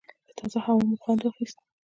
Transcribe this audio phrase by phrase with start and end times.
[0.27, 1.57] له تازه هوا مو خوند واخیست.